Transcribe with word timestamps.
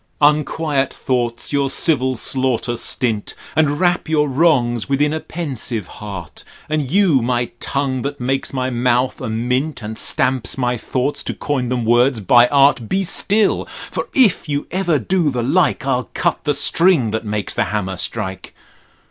Unquiet 0.19 0.91
thoughts 0.91 1.53
your 1.53 1.69
civil 1.69 2.15
slaughter 2.15 2.75
stint, 2.75 3.35
and 3.55 3.79
wrap 3.79 4.09
your 4.09 4.27
wrongs 4.27 4.89
within 4.89 5.13
a 5.13 5.19
pensive 5.19 5.85
heart: 5.85 6.43
and 6.67 6.89
you 6.89 7.21
my 7.21 7.51
tongue 7.59 8.01
that 8.01 8.19
makes 8.19 8.51
my 8.51 8.71
mouth 8.71 9.21
a 9.21 9.29
mint, 9.29 9.83
and 9.83 9.99
stamps 9.99 10.57
my 10.57 10.75
thoughts 10.75 11.23
to 11.23 11.35
coin 11.35 11.69
them 11.69 11.85
words 11.85 12.19
by 12.19 12.47
art, 12.47 12.89
Be 12.89 13.03
still: 13.03 13.65
for 13.91 14.07
if 14.15 14.49
you 14.49 14.65
ever 14.71 14.97
do 14.97 15.29
the 15.29 15.43
like, 15.43 15.85
I'll 15.85 16.09
cut 16.15 16.45
the 16.45 16.55
string 16.55 17.11
that 17.11 17.23
makes 17.23 17.53
the 17.53 17.65
hammer 17.65 17.95
strike. 17.95 18.55